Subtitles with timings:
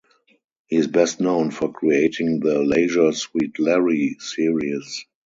[0.65, 5.05] He is best known for creating the "Leisure Suit Larry" series.